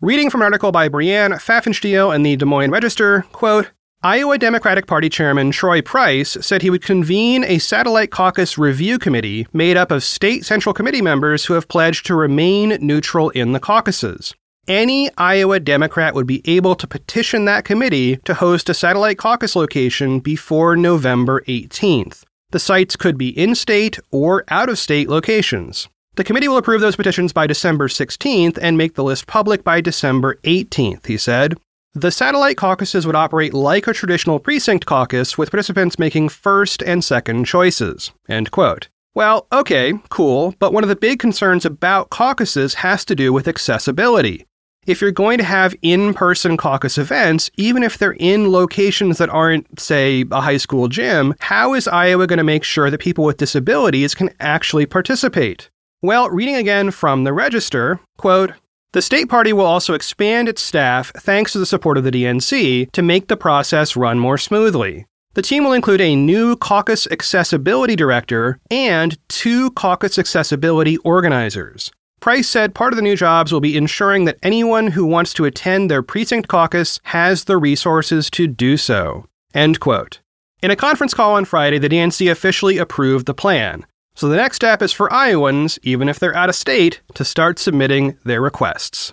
Reading 0.00 0.30
from 0.30 0.42
an 0.42 0.44
article 0.44 0.70
by 0.70 0.88
Brianne 0.88 1.34
Pfannenstiel 1.40 2.14
in 2.14 2.22
the 2.22 2.36
Des 2.36 2.44
Moines 2.44 2.70
Register, 2.70 3.22
quote, 3.32 3.72
Iowa 4.02 4.38
Democratic 4.38 4.86
Party 4.86 5.08
Chairman 5.08 5.50
Troy 5.50 5.82
Price 5.82 6.36
said 6.40 6.62
he 6.62 6.70
would 6.70 6.82
convene 6.82 7.44
a 7.44 7.58
satellite 7.58 8.10
caucus 8.10 8.56
review 8.56 8.98
committee 8.98 9.46
made 9.52 9.76
up 9.76 9.90
of 9.90 10.04
state 10.04 10.44
central 10.44 10.72
committee 10.72 11.02
members 11.02 11.44
who 11.44 11.54
have 11.54 11.68
pledged 11.68 12.06
to 12.06 12.14
remain 12.14 12.78
neutral 12.80 13.30
in 13.30 13.52
the 13.52 13.60
caucuses 13.60 14.34
any 14.68 15.10
Iowa 15.16 15.58
Democrat 15.60 16.14
would 16.14 16.26
be 16.26 16.42
able 16.44 16.74
to 16.76 16.86
petition 16.86 17.46
that 17.46 17.64
committee 17.64 18.16
to 18.18 18.34
host 18.34 18.68
a 18.68 18.74
satellite 18.74 19.18
caucus 19.18 19.56
location 19.56 20.20
before 20.20 20.76
November 20.76 21.40
18th. 21.48 22.24
The 22.50 22.58
sites 22.58 22.94
could 22.94 23.18
be 23.18 23.30
in 23.30 23.54
state 23.54 23.98
or 24.10 24.44
out 24.48 24.68
of 24.68 24.78
state 24.78 25.08
locations. 25.08 25.88
The 26.16 26.24
committee 26.24 26.48
will 26.48 26.56
approve 26.56 26.80
those 26.80 26.96
petitions 26.96 27.32
by 27.32 27.46
December 27.46 27.88
16th 27.88 28.58
and 28.60 28.76
make 28.76 28.94
the 28.94 29.04
list 29.04 29.26
public 29.26 29.64
by 29.64 29.80
December 29.80 30.36
18th, 30.44 31.06
he 31.06 31.16
said. 31.16 31.56
The 31.94 32.10
satellite 32.10 32.56
caucuses 32.56 33.06
would 33.06 33.16
operate 33.16 33.54
like 33.54 33.86
a 33.86 33.92
traditional 33.92 34.38
precinct 34.38 34.86
caucus, 34.86 35.36
with 35.36 35.50
participants 35.50 35.98
making 35.98 36.28
first 36.28 36.82
and 36.82 37.02
second 37.02 37.44
choices. 37.44 38.12
End 38.28 38.50
quote. 38.50 38.88
Well, 39.14 39.46
okay, 39.52 39.94
cool, 40.10 40.54
but 40.58 40.72
one 40.72 40.84
of 40.84 40.88
the 40.88 40.96
big 40.96 41.18
concerns 41.18 41.64
about 41.64 42.10
caucuses 42.10 42.74
has 42.74 43.04
to 43.06 43.16
do 43.16 43.32
with 43.32 43.48
accessibility 43.48 44.46
if 44.88 45.02
you're 45.02 45.10
going 45.12 45.36
to 45.36 45.44
have 45.44 45.74
in 45.82 46.14
person 46.14 46.56
caucus 46.56 46.96
events, 46.96 47.50
even 47.56 47.82
if 47.82 47.98
they're 47.98 48.16
in 48.18 48.50
locations 48.50 49.18
that 49.18 49.28
aren't, 49.28 49.78
say, 49.78 50.24
a 50.30 50.40
high 50.40 50.56
school 50.56 50.88
gym, 50.88 51.34
how 51.40 51.74
is 51.74 51.86
Iowa 51.86 52.26
going 52.26 52.38
to 52.38 52.44
make 52.44 52.64
sure 52.64 52.90
that 52.90 53.00
people 53.00 53.24
with 53.24 53.36
disabilities 53.36 54.14
can 54.14 54.30
actually 54.40 54.86
participate? 54.86 55.68
Well, 56.00 56.30
reading 56.30 56.54
again 56.54 56.90
from 56.90 57.24
the 57.24 57.34
Register, 57.34 58.00
quote, 58.16 58.52
the 58.92 59.02
state 59.02 59.28
party 59.28 59.52
will 59.52 59.66
also 59.66 59.92
expand 59.92 60.48
its 60.48 60.62
staff 60.62 61.12
thanks 61.16 61.52
to 61.52 61.58
the 61.58 61.66
support 61.66 61.98
of 61.98 62.04
the 62.04 62.10
DNC 62.10 62.90
to 62.92 63.02
make 63.02 63.28
the 63.28 63.36
process 63.36 63.96
run 63.96 64.18
more 64.18 64.38
smoothly. 64.38 65.04
The 65.34 65.42
team 65.42 65.62
will 65.62 65.74
include 65.74 66.00
a 66.00 66.16
new 66.16 66.56
caucus 66.56 67.06
accessibility 67.10 67.94
director 67.94 68.58
and 68.70 69.18
two 69.28 69.70
caucus 69.72 70.18
accessibility 70.18 70.96
organizers. 70.98 71.92
Price 72.20 72.48
said 72.48 72.74
part 72.74 72.92
of 72.92 72.96
the 72.96 73.02
new 73.02 73.14
jobs 73.14 73.52
will 73.52 73.60
be 73.60 73.76
ensuring 73.76 74.24
that 74.24 74.38
anyone 74.42 74.88
who 74.88 75.04
wants 75.04 75.32
to 75.34 75.44
attend 75.44 75.90
their 75.90 76.02
precinct 76.02 76.48
caucus 76.48 76.98
has 77.04 77.44
the 77.44 77.58
resources 77.58 78.30
to 78.30 78.46
do 78.46 78.76
so. 78.76 79.26
End 79.54 79.80
quote. 79.80 80.20
In 80.60 80.72
a 80.72 80.76
conference 80.76 81.14
call 81.14 81.34
on 81.34 81.44
Friday, 81.44 81.78
the 81.78 81.88
DNC 81.88 82.30
officially 82.30 82.78
approved 82.78 83.26
the 83.26 83.34
plan. 83.34 83.86
So 84.18 84.28
the 84.28 84.34
next 84.34 84.56
step 84.56 84.82
is 84.82 84.92
for 84.92 85.12
Iowans, 85.12 85.78
even 85.84 86.08
if 86.08 86.18
they're 86.18 86.34
out 86.34 86.48
of 86.48 86.56
state, 86.56 87.02
to 87.14 87.24
start 87.24 87.60
submitting 87.60 88.18
their 88.24 88.40
requests. 88.40 89.12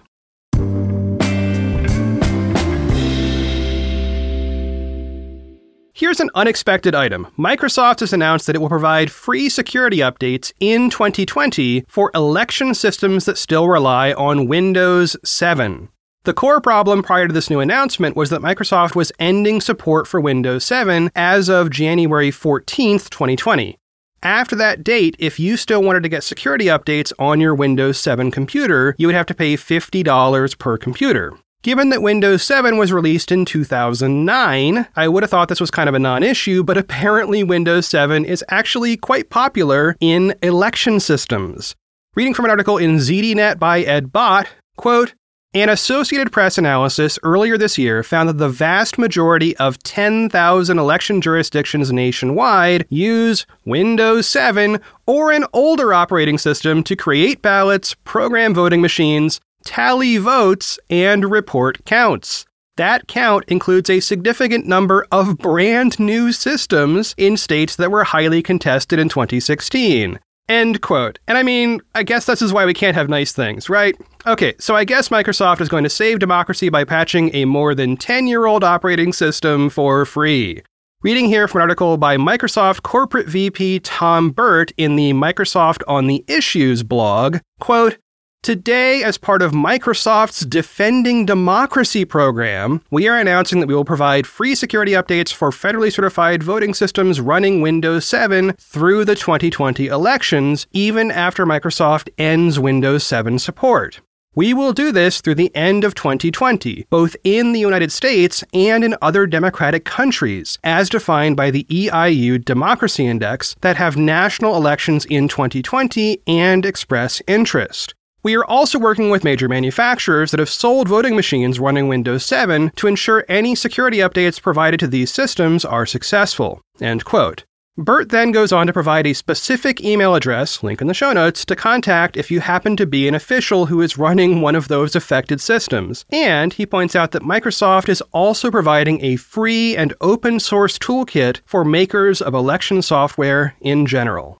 Here's 5.93 6.19
an 6.19 6.31
unexpected 6.33 6.95
item. 6.95 7.27
Microsoft 7.37 7.99
has 7.99 8.13
announced 8.13 8.47
that 8.47 8.55
it 8.55 8.59
will 8.59 8.67
provide 8.67 9.11
free 9.11 9.47
security 9.47 9.97
updates 9.97 10.51
in 10.59 10.89
2020 10.89 11.85
for 11.87 12.09
election 12.15 12.73
systems 12.73 13.25
that 13.25 13.37
still 13.37 13.67
rely 13.67 14.11
on 14.13 14.47
Windows 14.47 15.15
7. 15.23 15.87
The 16.23 16.33
core 16.33 16.59
problem 16.59 17.03
prior 17.03 17.27
to 17.27 17.33
this 17.33 17.51
new 17.51 17.59
announcement 17.59 18.15
was 18.15 18.31
that 18.31 18.41
Microsoft 18.41 18.95
was 18.95 19.11
ending 19.19 19.61
support 19.61 20.07
for 20.07 20.19
Windows 20.19 20.63
7 20.63 21.11
as 21.15 21.47
of 21.47 21.69
January 21.69 22.31
14th, 22.31 23.11
2020. 23.11 23.77
After 24.25 24.55
that 24.55 24.83
date, 24.83 25.15
if 25.19 25.39
you 25.39 25.55
still 25.55 25.83
wanted 25.83 26.01
to 26.01 26.09
get 26.09 26.23
security 26.23 26.65
updates 26.65 27.13
on 27.19 27.39
your 27.39 27.53
Windows 27.53 27.99
7 27.99 28.31
computer, 28.31 28.95
you 28.97 29.05
would 29.05 29.15
have 29.15 29.27
to 29.27 29.35
pay 29.35 29.53
$50 29.53 30.57
per 30.57 30.79
computer. 30.79 31.31
Given 31.61 31.89
that 31.89 32.01
Windows 32.01 32.41
7 32.41 32.75
was 32.77 32.91
released 32.91 33.31
in 33.31 33.45
2009, 33.45 34.87
I 34.95 35.07
would 35.07 35.21
have 35.21 35.29
thought 35.29 35.49
this 35.49 35.61
was 35.61 35.69
kind 35.69 35.87
of 35.87 35.93
a 35.93 35.99
non 35.99 36.23
issue, 36.23 36.63
but 36.63 36.75
apparently 36.75 37.43
Windows 37.43 37.85
7 37.85 38.25
is 38.25 38.43
actually 38.49 38.97
quite 38.97 39.29
popular 39.29 39.95
in 39.99 40.33
election 40.41 40.99
systems. 40.99 41.75
Reading 42.15 42.33
from 42.33 42.45
an 42.45 42.51
article 42.51 42.79
in 42.79 42.95
ZDNet 42.95 43.59
by 43.59 43.81
Ed 43.81 44.11
Bott, 44.11 44.47
quote, 44.75 45.13
an 45.55 45.69
Associated 45.69 46.33
Press 46.33 46.57
analysis 46.57 47.17
earlier 47.23 47.57
this 47.57 47.77
year 47.77 48.03
found 48.03 48.27
that 48.27 48.39
the 48.39 48.49
vast 48.49 48.97
majority 48.97 49.55
of 49.55 49.81
10,000 49.83 50.77
election 50.77 51.21
jurisdictions 51.21 51.93
nationwide 51.93 52.85
use 52.89 53.45
Windows 53.63 54.27
7 54.27 54.77
or 55.05 55.31
an 55.31 55.45
older 55.53 55.93
operating 55.93 56.37
system 56.37 56.83
to 56.83 56.95
create 56.97 57.41
ballots, 57.41 57.95
program 58.03 58.53
voting 58.53 58.81
machines, 58.81 59.39
tally 59.63 60.17
votes, 60.17 60.77
and 60.89 61.31
report 61.31 61.85
counts. 61.85 62.45
That 62.75 63.07
count 63.07 63.45
includes 63.47 63.89
a 63.89 64.01
significant 64.01 64.65
number 64.65 65.07
of 65.09 65.37
brand 65.37 65.97
new 65.97 66.33
systems 66.33 67.15
in 67.17 67.37
states 67.37 67.77
that 67.77 67.91
were 67.91 68.03
highly 68.03 68.43
contested 68.43 68.99
in 68.99 69.07
2016. 69.07 70.19
End 70.47 70.81
quote. 70.81 71.17
And 71.27 71.37
I 71.37 71.43
mean, 71.43 71.81
I 71.95 72.03
guess 72.03 72.25
this 72.25 72.41
is 72.41 72.53
why 72.53 72.65
we 72.65 72.73
can't 72.73 72.95
have 72.95 73.09
nice 73.09 73.31
things, 73.31 73.69
right? 73.69 73.95
Okay, 74.27 74.53
so 74.59 74.75
I 74.75 74.83
guess 74.85 75.09
Microsoft 75.09 75.59
is 75.59 75.69
going 75.69 75.83
to 75.83 75.89
save 75.89 76.19
democracy 76.19 76.69
by 76.69 76.83
patching 76.83 77.33
a 77.33 77.45
more 77.45 77.73
than 77.73 77.97
10 77.97 78.27
year 78.27 78.45
old 78.45 78.63
operating 78.63 79.11
system 79.11 79.69
for 79.69 80.05
free. 80.05 80.61
Reading 81.01 81.25
here 81.25 81.47
from 81.47 81.59
an 81.59 81.63
article 81.63 81.97
by 81.97 82.17
Microsoft 82.17 82.81
Corporate 82.83 83.27
VP 83.27 83.79
Tom 83.81 84.31
Burt 84.31 84.71
in 84.77 84.95
the 84.95 85.13
Microsoft 85.13 85.81
on 85.87 86.07
the 86.07 86.23
Issues 86.27 86.83
blog, 86.83 87.37
quote, 87.59 87.97
Today, 88.45 89.01
as 89.01 89.17
part 89.17 89.41
of 89.41 89.53
Microsoft's 89.53 90.45
Defending 90.45 91.25
Democracy 91.25 92.05
program, 92.05 92.79
we 92.91 93.07
are 93.07 93.17
announcing 93.17 93.59
that 93.59 93.65
we 93.65 93.73
will 93.73 93.83
provide 93.83 94.27
free 94.27 94.53
security 94.53 94.91
updates 94.91 95.33
for 95.33 95.49
federally 95.49 95.91
certified 95.91 96.43
voting 96.43 96.75
systems 96.75 97.19
running 97.19 97.63
Windows 97.63 98.05
7 98.05 98.53
through 98.59 99.03
the 99.03 99.15
2020 99.15 99.87
elections, 99.87 100.67
even 100.73 101.09
after 101.09 101.43
Microsoft 101.43 102.07
ends 102.19 102.59
Windows 102.59 103.03
7 103.03 103.39
support. 103.39 103.99
We 104.35 104.53
will 104.53 104.73
do 104.73 104.91
this 104.91 105.21
through 105.21 105.35
the 105.35 105.55
end 105.55 105.83
of 105.83 105.95
2020, 105.95 106.85
both 106.91 107.15
in 107.23 107.51
the 107.51 107.59
United 107.59 107.91
States 107.91 108.43
and 108.53 108.83
in 108.83 108.95
other 109.01 109.25
democratic 109.25 109.85
countries, 109.85 110.59
as 110.63 110.87
defined 110.87 111.35
by 111.35 111.49
the 111.49 111.63
EIU 111.63 112.45
Democracy 112.45 113.07
Index 113.07 113.55
that 113.61 113.77
have 113.77 113.97
national 113.97 114.55
elections 114.55 115.03
in 115.05 115.27
2020 115.27 116.21
and 116.27 116.63
express 116.63 117.23
interest. 117.25 117.94
We 118.25 118.33
are 118.33 118.45
also 118.45 118.79
working 118.79 119.11
with 119.11 119.23
major 119.23 119.47
manufacturers 119.47 120.31
that 120.31 120.39
have 120.39 120.49
sold 120.49 120.87
voting 120.87 121.15
machines 121.15 121.59
running 121.59 121.87
Windows 121.87 122.25
7 122.25 122.71
to 122.75 122.87
ensure 122.87 123.23
any 123.29 123.53
security 123.53 123.97
updates 123.97 124.41
provided 124.41 124.79
to 124.79 124.87
these 124.87 125.13
systems 125.13 125.63
are 125.63 125.85
successful. 125.85 126.59
End 126.81 127.05
quote. 127.05 127.43
Burt 127.77 128.09
then 128.09 128.31
goes 128.31 128.51
on 128.51 128.65
to 128.65 128.73
provide 128.73 129.05
a 129.05 129.13
specific 129.13 129.79
email 129.79 130.15
address, 130.15 130.63
link 130.63 130.81
in 130.81 130.87
the 130.87 130.95
show 130.95 131.13
notes, 131.13 131.45
to 131.45 131.55
contact 131.55 132.17
if 132.17 132.31
you 132.31 132.39
happen 132.39 132.75
to 132.77 132.87
be 132.87 133.07
an 133.07 133.13
official 133.13 133.67
who 133.67 133.79
is 133.79 133.95
running 133.95 134.41
one 134.41 134.55
of 134.55 134.69
those 134.69 134.95
affected 134.95 135.39
systems. 135.39 136.03
And 136.09 136.51
he 136.51 136.65
points 136.65 136.95
out 136.95 137.11
that 137.11 137.21
Microsoft 137.21 137.89
is 137.89 138.01
also 138.11 138.49
providing 138.49 139.05
a 139.05 139.17
free 139.17 139.77
and 139.77 139.93
open 140.01 140.39
source 140.39 140.79
toolkit 140.79 141.41
for 141.45 141.63
makers 141.63 142.23
of 142.23 142.33
election 142.33 142.81
software 142.81 143.53
in 143.61 143.85
general. 143.85 144.39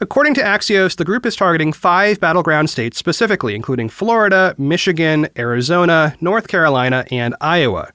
According 0.00 0.32
to 0.34 0.42
Axios, 0.42 0.96
the 0.96 1.04
group 1.04 1.26
is 1.26 1.36
targeting 1.36 1.74
five 1.74 2.20
battleground 2.20 2.70
states 2.70 2.96
specifically, 2.96 3.54
including 3.54 3.90
Florida, 3.90 4.54
Michigan, 4.56 5.28
Arizona, 5.36 6.16
North 6.22 6.48
Carolina, 6.48 7.04
and 7.10 7.34
Iowa. 7.42 7.90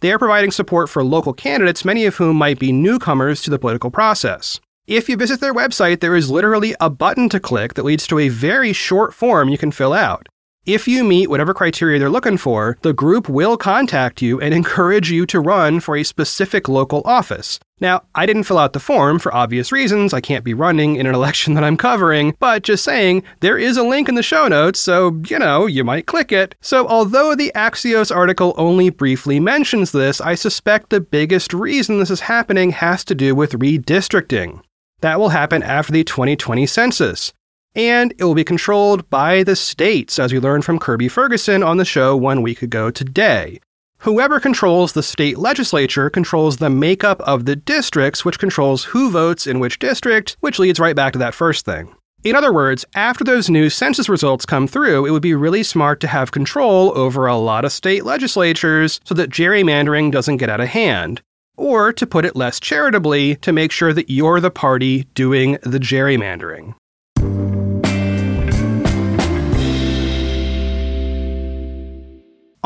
They 0.00 0.12
are 0.12 0.18
providing 0.18 0.52
support 0.52 0.88
for 0.88 1.02
local 1.02 1.32
candidates, 1.32 1.84
many 1.84 2.06
of 2.06 2.16
whom 2.16 2.36
might 2.36 2.58
be 2.58 2.70
newcomers 2.70 3.42
to 3.42 3.50
the 3.50 3.58
political 3.58 3.90
process. 3.90 4.60
If 4.86 5.08
you 5.08 5.16
visit 5.16 5.40
their 5.40 5.52
website, 5.52 6.00
there 6.00 6.14
is 6.14 6.30
literally 6.30 6.74
a 6.80 6.88
button 6.88 7.28
to 7.30 7.40
click 7.40 7.74
that 7.74 7.84
leads 7.84 8.06
to 8.06 8.18
a 8.18 8.28
very 8.28 8.72
short 8.72 9.12
form 9.12 9.48
you 9.48 9.58
can 9.58 9.72
fill 9.72 9.92
out. 9.92 10.28
If 10.68 10.86
you 10.86 11.02
meet 11.02 11.30
whatever 11.30 11.54
criteria 11.54 11.98
they're 11.98 12.10
looking 12.10 12.36
for, 12.36 12.76
the 12.82 12.92
group 12.92 13.26
will 13.26 13.56
contact 13.56 14.20
you 14.20 14.38
and 14.38 14.52
encourage 14.54 15.10
you 15.10 15.24
to 15.24 15.40
run 15.40 15.80
for 15.80 15.96
a 15.96 16.04
specific 16.04 16.68
local 16.68 17.00
office. 17.06 17.58
Now, 17.80 18.02
I 18.14 18.26
didn't 18.26 18.42
fill 18.42 18.58
out 18.58 18.74
the 18.74 18.78
form 18.78 19.18
for 19.18 19.34
obvious 19.34 19.72
reasons. 19.72 20.12
I 20.12 20.20
can't 20.20 20.44
be 20.44 20.52
running 20.52 20.96
in 20.96 21.06
an 21.06 21.14
election 21.14 21.54
that 21.54 21.64
I'm 21.64 21.78
covering, 21.78 22.36
but 22.38 22.64
just 22.64 22.84
saying, 22.84 23.22
there 23.40 23.56
is 23.56 23.78
a 23.78 23.82
link 23.82 24.10
in 24.10 24.14
the 24.14 24.22
show 24.22 24.46
notes, 24.46 24.78
so, 24.78 25.18
you 25.30 25.38
know, 25.38 25.64
you 25.64 25.84
might 25.84 26.04
click 26.04 26.32
it. 26.32 26.54
So, 26.60 26.86
although 26.86 27.34
the 27.34 27.50
Axios 27.54 28.14
article 28.14 28.52
only 28.58 28.90
briefly 28.90 29.40
mentions 29.40 29.92
this, 29.92 30.20
I 30.20 30.34
suspect 30.34 30.90
the 30.90 31.00
biggest 31.00 31.54
reason 31.54 31.98
this 31.98 32.10
is 32.10 32.20
happening 32.20 32.72
has 32.72 33.06
to 33.06 33.14
do 33.14 33.34
with 33.34 33.52
redistricting. 33.52 34.60
That 35.00 35.18
will 35.18 35.30
happen 35.30 35.62
after 35.62 35.92
the 35.92 36.04
2020 36.04 36.66
census 36.66 37.32
and 37.74 38.12
it 38.18 38.24
will 38.24 38.34
be 38.34 38.44
controlled 38.44 39.08
by 39.10 39.42
the 39.42 39.56
states, 39.56 40.18
as 40.18 40.32
we 40.32 40.40
learned 40.40 40.64
from 40.64 40.78
Kirby 40.78 41.08
Ferguson 41.08 41.62
on 41.62 41.76
the 41.76 41.84
show 41.84 42.16
one 42.16 42.42
week 42.42 42.62
ago 42.62 42.90
today. 42.90 43.60
Whoever 44.02 44.38
controls 44.38 44.92
the 44.92 45.02
state 45.02 45.38
legislature 45.38 46.08
controls 46.08 46.58
the 46.58 46.70
makeup 46.70 47.20
of 47.22 47.46
the 47.46 47.56
districts, 47.56 48.24
which 48.24 48.38
controls 48.38 48.84
who 48.84 49.10
votes 49.10 49.46
in 49.46 49.58
which 49.58 49.80
district, 49.80 50.36
which 50.40 50.58
leads 50.58 50.78
right 50.78 50.94
back 50.94 51.12
to 51.14 51.18
that 51.18 51.34
first 51.34 51.64
thing. 51.64 51.92
In 52.24 52.36
other 52.36 52.52
words, 52.52 52.84
after 52.94 53.24
those 53.24 53.50
new 53.50 53.70
census 53.70 54.08
results 54.08 54.46
come 54.46 54.66
through, 54.66 55.06
it 55.06 55.10
would 55.10 55.22
be 55.22 55.34
really 55.34 55.62
smart 55.62 56.00
to 56.00 56.08
have 56.08 56.32
control 56.32 56.96
over 56.96 57.26
a 57.26 57.36
lot 57.36 57.64
of 57.64 57.72
state 57.72 58.04
legislatures 58.04 59.00
so 59.04 59.14
that 59.14 59.30
gerrymandering 59.30 60.10
doesn't 60.10 60.38
get 60.38 60.50
out 60.50 60.60
of 60.60 60.68
hand. 60.68 61.20
Or, 61.56 61.92
to 61.92 62.06
put 62.06 62.24
it 62.24 62.36
less 62.36 62.60
charitably, 62.60 63.36
to 63.36 63.52
make 63.52 63.72
sure 63.72 63.92
that 63.92 64.10
you're 64.10 64.40
the 64.40 64.50
party 64.50 65.04
doing 65.14 65.58
the 65.62 65.78
gerrymandering. 65.78 66.74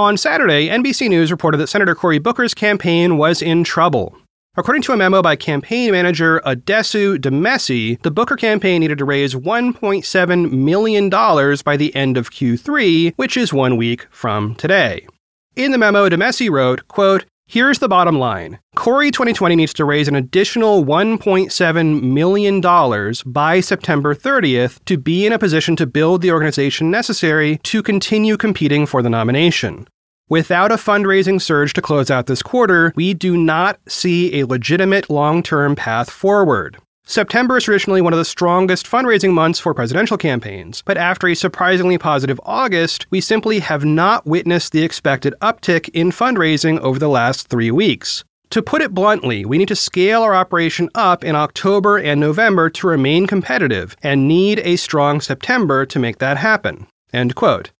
On 0.02 0.16
Saturday, 0.16 0.68
NBC 0.68 1.08
News 1.08 1.30
reported 1.30 1.58
that 1.58 1.68
Senator 1.68 1.94
Cory 1.94 2.18
Booker's 2.18 2.54
campaign 2.54 3.18
was 3.18 3.40
in 3.40 3.62
trouble. 3.62 4.18
According 4.56 4.82
to 4.82 4.92
a 4.92 4.96
memo 4.96 5.22
by 5.22 5.36
campaign 5.36 5.92
manager 5.92 6.42
Addisu 6.44 7.20
Demissie, 7.20 8.00
the 8.02 8.10
Booker 8.10 8.34
campaign 8.34 8.80
needed 8.80 8.98
to 8.98 9.04
raise 9.04 9.36
$1.7 9.36 10.50
million 10.50 11.08
by 11.08 11.76
the 11.76 11.94
end 11.94 12.16
of 12.16 12.32
Q3, 12.32 13.12
which 13.14 13.36
is 13.36 13.52
one 13.52 13.76
week 13.76 14.08
from 14.10 14.56
today. 14.56 15.06
In 15.54 15.70
the 15.70 15.78
memo, 15.78 16.08
Demissie 16.08 16.50
wrote, 16.50 16.88
quote, 16.88 17.24
Here's 17.52 17.80
the 17.80 17.88
bottom 17.88 18.18
line. 18.18 18.60
Cory 18.76 19.10
2020 19.10 19.56
needs 19.56 19.74
to 19.74 19.84
raise 19.84 20.08
an 20.08 20.14
additional 20.14 20.86
$1.7 20.86 22.02
million 22.02 22.62
by 23.26 23.60
September 23.60 24.14
30th 24.14 24.82
to 24.86 24.96
be 24.96 25.26
in 25.26 25.34
a 25.34 25.38
position 25.38 25.76
to 25.76 25.84
build 25.84 26.22
the 26.22 26.32
organization 26.32 26.90
necessary 26.90 27.58
to 27.64 27.82
continue 27.82 28.38
competing 28.38 28.86
for 28.86 29.02
the 29.02 29.10
nomination. 29.10 29.86
Without 30.30 30.72
a 30.72 30.76
fundraising 30.76 31.38
surge 31.38 31.74
to 31.74 31.82
close 31.82 32.10
out 32.10 32.24
this 32.24 32.40
quarter, 32.40 32.90
we 32.96 33.12
do 33.12 33.36
not 33.36 33.78
see 33.86 34.40
a 34.40 34.46
legitimate 34.46 35.10
long 35.10 35.42
term 35.42 35.76
path 35.76 36.08
forward. 36.08 36.78
September 37.04 37.56
is 37.56 37.64
traditionally 37.64 38.00
one 38.00 38.12
of 38.12 38.18
the 38.18 38.24
strongest 38.24 38.86
fundraising 38.86 39.32
months 39.32 39.58
for 39.58 39.74
presidential 39.74 40.16
campaigns, 40.16 40.82
but 40.86 40.96
after 40.96 41.26
a 41.26 41.34
surprisingly 41.34 41.98
positive 41.98 42.40
August, 42.44 43.06
we 43.10 43.20
simply 43.20 43.58
have 43.58 43.84
not 43.84 44.24
witnessed 44.24 44.72
the 44.72 44.84
expected 44.84 45.34
uptick 45.42 45.88
in 45.90 46.10
fundraising 46.10 46.78
over 46.78 46.98
the 46.98 47.08
last 47.08 47.48
three 47.48 47.70
weeks. 47.72 48.24
To 48.50 48.62
put 48.62 48.82
it 48.82 48.94
bluntly, 48.94 49.44
we 49.44 49.58
need 49.58 49.68
to 49.68 49.76
scale 49.76 50.22
our 50.22 50.34
operation 50.34 50.90
up 50.94 51.24
in 51.24 51.34
October 51.34 51.98
and 51.98 52.20
November 52.20 52.70
to 52.70 52.86
remain 52.86 53.26
competitive 53.26 53.96
and 54.02 54.28
need 54.28 54.60
a 54.60 54.76
strong 54.76 55.20
September 55.20 55.84
to 55.86 55.98
make 55.98 56.18
that 56.18 56.36
happen. 56.36 56.86
End 57.12 57.34
quote. 57.34 57.72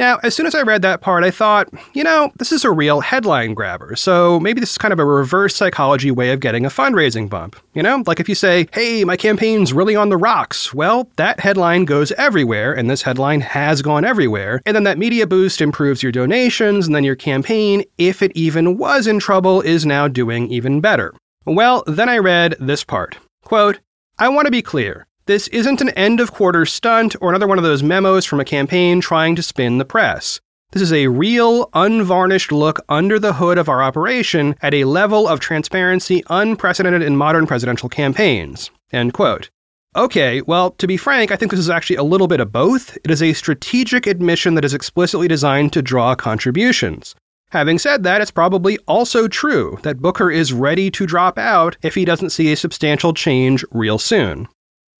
Now, 0.00 0.18
as 0.22 0.34
soon 0.34 0.46
as 0.46 0.54
I 0.54 0.62
read 0.62 0.80
that 0.80 1.02
part, 1.02 1.24
I 1.24 1.30
thought, 1.30 1.68
you 1.92 2.02
know, 2.02 2.32
this 2.38 2.52
is 2.52 2.64
a 2.64 2.70
real 2.70 3.02
headline 3.02 3.52
grabber, 3.52 3.96
so 3.96 4.40
maybe 4.40 4.58
this 4.58 4.70
is 4.70 4.78
kind 4.78 4.94
of 4.94 4.98
a 4.98 5.04
reverse 5.04 5.54
psychology 5.54 6.10
way 6.10 6.32
of 6.32 6.40
getting 6.40 6.64
a 6.64 6.70
fundraising 6.70 7.28
bump. 7.28 7.54
You 7.74 7.82
know, 7.82 8.02
like 8.06 8.18
if 8.18 8.26
you 8.26 8.34
say, 8.34 8.66
hey, 8.72 9.04
my 9.04 9.18
campaign's 9.18 9.74
really 9.74 9.94
on 9.94 10.08
the 10.08 10.16
rocks, 10.16 10.72
well, 10.72 11.10
that 11.16 11.38
headline 11.40 11.84
goes 11.84 12.12
everywhere, 12.12 12.72
and 12.72 12.88
this 12.88 13.02
headline 13.02 13.42
has 13.42 13.82
gone 13.82 14.06
everywhere, 14.06 14.62
and 14.64 14.74
then 14.74 14.84
that 14.84 14.96
media 14.96 15.26
boost 15.26 15.60
improves 15.60 16.02
your 16.02 16.12
donations, 16.12 16.86
and 16.86 16.96
then 16.96 17.04
your 17.04 17.14
campaign, 17.14 17.84
if 17.98 18.22
it 18.22 18.32
even 18.34 18.78
was 18.78 19.06
in 19.06 19.18
trouble, 19.18 19.60
is 19.60 19.84
now 19.84 20.08
doing 20.08 20.50
even 20.50 20.80
better. 20.80 21.12
Well, 21.44 21.84
then 21.86 22.08
I 22.08 22.16
read 22.16 22.56
this 22.58 22.84
part. 22.84 23.18
Quote, 23.44 23.80
I 24.18 24.30
want 24.30 24.46
to 24.46 24.50
be 24.50 24.62
clear. 24.62 25.06
This 25.30 25.46
isn't 25.46 25.80
an 25.80 25.90
end 25.90 26.18
of 26.18 26.32
quarter 26.32 26.66
stunt 26.66 27.14
or 27.20 27.28
another 27.28 27.46
one 27.46 27.56
of 27.56 27.62
those 27.62 27.84
memos 27.84 28.24
from 28.24 28.40
a 28.40 28.44
campaign 28.44 29.00
trying 29.00 29.36
to 29.36 29.44
spin 29.44 29.78
the 29.78 29.84
press. 29.84 30.40
This 30.72 30.82
is 30.82 30.92
a 30.92 31.06
real, 31.06 31.70
unvarnished 31.72 32.50
look 32.50 32.80
under 32.88 33.16
the 33.16 33.34
hood 33.34 33.56
of 33.56 33.68
our 33.68 33.80
operation 33.80 34.56
at 34.60 34.74
a 34.74 34.82
level 34.82 35.28
of 35.28 35.38
transparency 35.38 36.24
unprecedented 36.30 37.02
in 37.02 37.16
modern 37.16 37.46
presidential 37.46 37.88
campaigns. 37.88 38.72
End 38.92 39.12
quote. 39.12 39.50
Okay, 39.94 40.42
well, 40.42 40.72
to 40.72 40.88
be 40.88 40.96
frank, 40.96 41.30
I 41.30 41.36
think 41.36 41.52
this 41.52 41.60
is 41.60 41.70
actually 41.70 41.94
a 41.94 42.02
little 42.02 42.26
bit 42.26 42.40
of 42.40 42.50
both. 42.50 42.98
It 43.04 43.12
is 43.12 43.22
a 43.22 43.32
strategic 43.32 44.08
admission 44.08 44.56
that 44.56 44.64
is 44.64 44.74
explicitly 44.74 45.28
designed 45.28 45.72
to 45.74 45.80
draw 45.80 46.16
contributions. 46.16 47.14
Having 47.50 47.78
said 47.78 48.02
that, 48.02 48.20
it's 48.20 48.32
probably 48.32 48.78
also 48.88 49.28
true 49.28 49.78
that 49.84 50.02
Booker 50.02 50.28
is 50.28 50.52
ready 50.52 50.90
to 50.90 51.06
drop 51.06 51.38
out 51.38 51.76
if 51.82 51.94
he 51.94 52.04
doesn't 52.04 52.30
see 52.30 52.50
a 52.50 52.56
substantial 52.56 53.14
change 53.14 53.64
real 53.70 54.00
soon. 54.00 54.48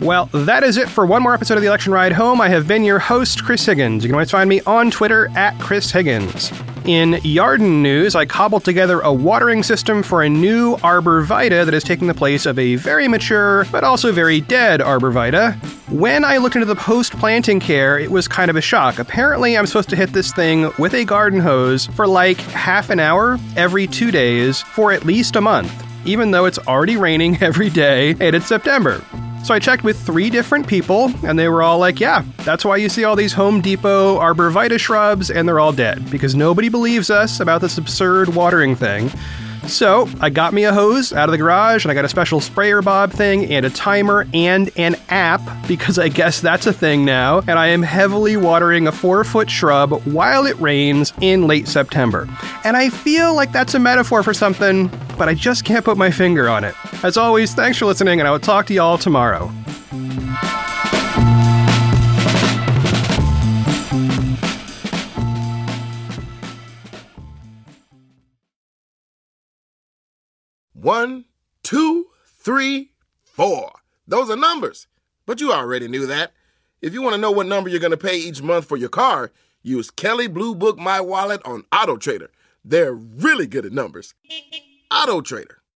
Well, 0.00 0.26
that 0.26 0.62
is 0.62 0.76
it 0.76 0.88
for 0.88 1.04
one 1.06 1.24
more 1.24 1.34
episode 1.34 1.54
of 1.54 1.62
the 1.62 1.66
Election 1.66 1.92
Ride 1.92 2.12
Home. 2.12 2.40
I 2.40 2.48
have 2.48 2.68
been 2.68 2.84
your 2.84 3.00
host, 3.00 3.44
Chris 3.44 3.66
Higgins. 3.66 4.04
You 4.04 4.10
can 4.10 4.14
always 4.14 4.30
find 4.30 4.48
me 4.48 4.60
on 4.60 4.92
Twitter 4.92 5.28
at 5.36 5.58
Chris 5.58 5.90
Higgins. 5.90 6.52
In 6.84 7.12
Yarden 7.12 7.80
news, 7.80 8.16
I 8.16 8.26
cobbled 8.26 8.64
together 8.64 8.98
a 9.00 9.12
watering 9.12 9.62
system 9.62 10.02
for 10.02 10.20
a 10.20 10.28
new 10.28 10.76
arbor 10.82 11.22
vitae 11.22 11.64
that 11.64 11.72
is 11.72 11.84
taking 11.84 12.08
the 12.08 12.14
place 12.14 12.44
of 12.44 12.58
a 12.58 12.74
very 12.74 13.06
mature 13.06 13.66
but 13.70 13.84
also 13.84 14.10
very 14.10 14.40
dead 14.40 14.80
arbor 14.80 15.12
vitae. 15.12 15.52
When 15.90 16.24
I 16.24 16.38
looked 16.38 16.56
into 16.56 16.66
the 16.66 16.74
post 16.74 17.12
planting 17.12 17.60
care, 17.60 18.00
it 18.00 18.10
was 18.10 18.26
kind 18.26 18.50
of 18.50 18.56
a 18.56 18.60
shock. 18.60 18.98
Apparently, 18.98 19.56
I'm 19.56 19.66
supposed 19.66 19.90
to 19.90 19.96
hit 19.96 20.12
this 20.12 20.32
thing 20.32 20.72
with 20.76 20.94
a 20.94 21.04
garden 21.04 21.38
hose 21.38 21.86
for 21.86 22.08
like 22.08 22.38
half 22.38 22.90
an 22.90 22.98
hour 22.98 23.38
every 23.56 23.86
two 23.86 24.10
days 24.10 24.62
for 24.62 24.90
at 24.90 25.04
least 25.04 25.36
a 25.36 25.40
month, 25.40 25.72
even 26.04 26.32
though 26.32 26.46
it's 26.46 26.58
already 26.58 26.96
raining 26.96 27.36
every 27.40 27.70
day 27.70 28.16
and 28.18 28.34
it's 28.34 28.46
September. 28.46 29.00
So 29.44 29.54
I 29.54 29.58
checked 29.58 29.82
with 29.82 30.00
three 30.00 30.30
different 30.30 30.68
people, 30.68 31.12
and 31.26 31.36
they 31.38 31.48
were 31.48 31.62
all 31.62 31.78
like, 31.78 31.98
yeah, 31.98 32.24
that's 32.38 32.64
why 32.64 32.76
you 32.76 32.88
see 32.88 33.02
all 33.02 33.16
these 33.16 33.32
Home 33.32 33.60
Depot 33.60 34.18
arborvitae 34.18 34.78
shrubs, 34.78 35.30
and 35.30 35.48
they're 35.48 35.58
all 35.58 35.72
dead, 35.72 36.08
because 36.10 36.36
nobody 36.36 36.68
believes 36.68 37.10
us 37.10 37.40
about 37.40 37.60
this 37.60 37.76
absurd 37.76 38.36
watering 38.36 38.76
thing. 38.76 39.10
So 39.66 40.08
I 40.20 40.30
got 40.30 40.54
me 40.54 40.64
a 40.64 40.72
hose 40.72 41.12
out 41.12 41.28
of 41.28 41.32
the 41.32 41.38
garage, 41.38 41.84
and 41.84 41.90
I 41.90 41.94
got 41.94 42.04
a 42.04 42.08
special 42.08 42.40
sprayer 42.40 42.82
bob 42.82 43.12
thing, 43.12 43.52
and 43.52 43.66
a 43.66 43.70
timer, 43.70 44.26
and 44.32 44.70
an 44.76 44.96
app, 45.08 45.40
because 45.68 45.98
I 45.98 46.08
guess 46.08 46.40
that's 46.40 46.66
a 46.66 46.72
thing 46.72 47.04
now. 47.04 47.40
And 47.40 47.58
I 47.58 47.68
am 47.68 47.82
heavily 47.82 48.36
watering 48.36 48.86
a 48.86 48.92
four 48.92 49.24
foot 49.24 49.50
shrub 49.50 49.92
while 50.06 50.46
it 50.46 50.58
rains 50.60 51.12
in 51.20 51.46
late 51.46 51.68
September. 51.68 52.28
And 52.64 52.76
I 52.76 52.90
feel 52.90 53.34
like 53.34 53.52
that's 53.52 53.74
a 53.74 53.78
metaphor 53.78 54.22
for 54.22 54.34
something, 54.34 54.88
but 55.16 55.28
I 55.28 55.34
just 55.34 55.64
can't 55.64 55.84
put 55.84 55.96
my 55.96 56.10
finger 56.10 56.48
on 56.48 56.64
it. 56.64 56.74
As 57.04 57.16
always, 57.16 57.52
thanks 57.52 57.78
for 57.78 57.86
listening, 57.86 58.20
and 58.20 58.28
I 58.28 58.30
will 58.30 58.38
talk 58.38 58.66
to 58.66 58.74
y'all 58.74 58.96
tomorrow. 58.96 59.48
One, 70.74 71.24
two, 71.64 72.06
three, 72.24 72.92
four. 73.24 73.72
Those 74.06 74.30
are 74.30 74.36
numbers, 74.36 74.86
but 75.26 75.40
you 75.40 75.52
already 75.52 75.88
knew 75.88 76.06
that. 76.06 76.32
If 76.80 76.92
you 76.92 77.02
want 77.02 77.14
to 77.16 77.20
know 77.20 77.32
what 77.32 77.46
number 77.46 77.68
you're 77.68 77.80
going 77.80 77.90
to 77.90 77.96
pay 77.96 78.16
each 78.16 78.42
month 78.42 78.66
for 78.66 78.76
your 78.76 78.88
car, 78.88 79.32
use 79.62 79.90
Kelley 79.90 80.28
Blue 80.28 80.54
Book 80.54 80.78
My 80.78 81.00
Wallet 81.00 81.40
on 81.44 81.64
Auto 81.72 81.96
Trader. 81.96 82.30
They're 82.64 82.94
really 82.94 83.48
good 83.48 83.66
at 83.66 83.72
numbers. 83.72 84.14
Auto 84.92 85.20
Trader. 85.20 85.61